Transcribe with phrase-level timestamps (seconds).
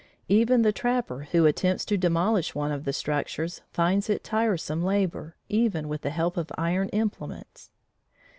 [0.29, 5.35] Even the trapper who attempts to demolish one of the structures finds it tiresome labor,
[5.47, 7.69] even with the help of iron implements.